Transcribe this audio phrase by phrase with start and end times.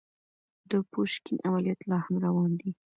[0.69, 2.69] د پوشکين عمليات لا هم روان دي.